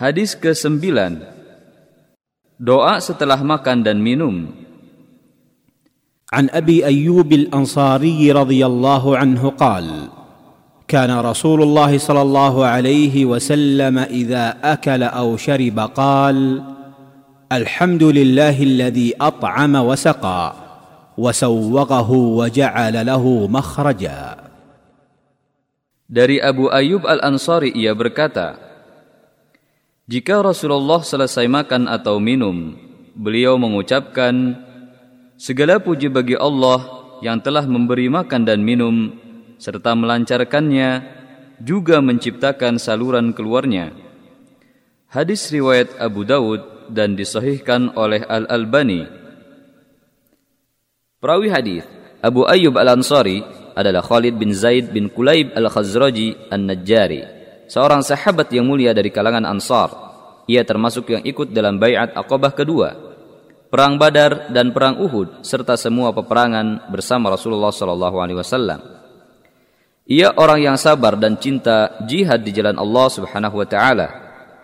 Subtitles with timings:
[0.00, 0.80] Hadis ke-9
[2.56, 4.48] Doa setelah makan dan minum.
[6.32, 10.08] عن ابي ايوب الانصاري رضي الله عنه قال
[10.88, 16.62] كان رسول الله صلى الله عليه وسلم اذا اكل أو شرب قال
[17.52, 20.44] الحمد لله الذي اطعم وسقى
[21.18, 24.22] وسوغه وجعل له مخرجا
[26.06, 28.69] Dari Abu Ayyub Al-Ansari ia berkata,
[30.10, 32.74] Jika Rasulullah selesai makan atau minum,
[33.14, 34.58] beliau mengucapkan,
[35.38, 36.82] Segala puji bagi Allah
[37.22, 39.14] yang telah memberi makan dan minum,
[39.56, 41.00] serta melancarkannya,
[41.62, 43.94] juga menciptakan saluran keluarnya.
[45.08, 49.06] Hadis riwayat Abu Dawud dan disahihkan oleh Al-Albani.
[51.22, 51.86] Perawi hadis
[52.18, 53.40] Abu Ayyub Al-Ansari
[53.78, 57.39] adalah Khalid bin Zaid bin Kulaib Al-Khazraji An-Najjari,
[57.70, 60.10] seorang sahabat yang mulia dari kalangan Ansar.
[60.50, 62.90] Ia termasuk yang ikut dalam baiat Aqabah kedua,
[63.70, 68.82] perang Badar dan perang Uhud serta semua peperangan bersama Rasulullah sallallahu alaihi wasallam.
[70.10, 74.08] Ia orang yang sabar dan cinta jihad di jalan Allah Subhanahu wa taala.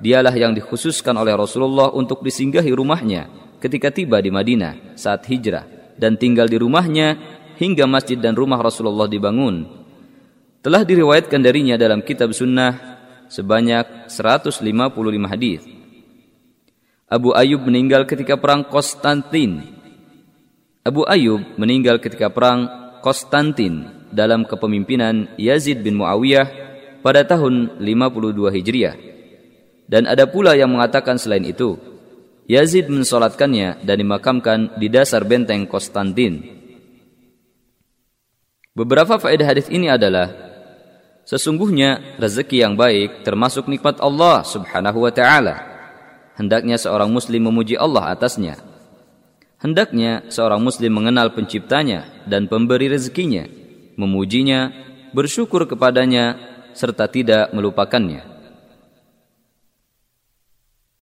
[0.00, 3.28] Dialah yang dikhususkan oleh Rasulullah untuk disinggahi rumahnya
[3.60, 5.64] ketika tiba di Madinah saat hijrah
[5.96, 7.16] dan tinggal di rumahnya
[7.60, 9.80] hingga masjid dan rumah Rasulullah dibangun.
[10.60, 12.89] Telah diriwayatkan darinya dalam kitab sunnah
[13.30, 14.60] sebanyak 155
[15.30, 15.62] hadis.
[17.06, 19.62] Abu Ayyub meninggal ketika perang Konstantin.
[20.82, 22.66] Abu Ayyub meninggal ketika perang
[23.00, 26.46] Konstantin dalam kepemimpinan Yazid bin Muawiyah
[27.00, 28.94] pada tahun 52 Hijriah.
[29.90, 31.74] Dan ada pula yang mengatakan selain itu,
[32.46, 36.46] Yazid mensolatkannya dan dimakamkan di dasar benteng Konstantin.
[38.70, 40.49] Beberapa faedah hadis ini adalah
[41.30, 45.62] sesungguhnya rezeki yang baik termasuk nikmat Allah Subhanahu wa taala.
[46.34, 48.58] Hendaknya seorang muslim memuji Allah atasnya.
[49.62, 53.46] Hendaknya seorang muslim mengenal penciptanya dan pemberi rezekinya,
[53.94, 54.74] memujinya,
[55.14, 56.34] bersyukur kepadanya
[56.74, 58.29] serta tidak melupakannya.